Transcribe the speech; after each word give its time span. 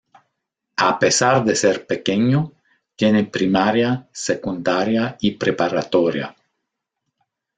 A 0.85 0.97
pesar 0.97 1.45
de 1.45 1.55
ser 1.55 1.85
pequeño, 1.85 2.53
tiene 2.95 3.23
primaria, 3.25 4.07
secundaria 4.11 5.15
y 5.19 5.33
preparatoria. 5.37 6.35